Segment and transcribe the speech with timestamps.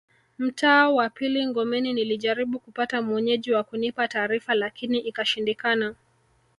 [0.37, 5.95] Mtaa wa pili Ngomeni nilijaribu kupata Mwenyeji wa kunipa taarifa lakini ikashindikana